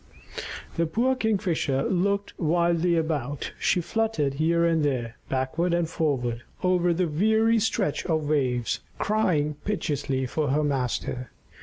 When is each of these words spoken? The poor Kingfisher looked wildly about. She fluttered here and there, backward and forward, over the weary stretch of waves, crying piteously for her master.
The 0.77 0.87
poor 0.87 1.15
Kingfisher 1.15 1.83
looked 1.83 2.33
wildly 2.39 2.95
about. 2.95 3.51
She 3.59 3.81
fluttered 3.81 4.33
here 4.41 4.65
and 4.65 4.83
there, 4.83 5.17
backward 5.29 5.75
and 5.75 5.87
forward, 5.87 6.41
over 6.63 6.91
the 6.91 7.07
weary 7.07 7.59
stretch 7.59 8.03
of 8.07 8.27
waves, 8.27 8.79
crying 8.97 9.57
piteously 9.63 10.25
for 10.25 10.47
her 10.47 10.63
master. 10.63 11.29